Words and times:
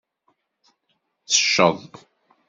Tecceḍ. 1.29 1.79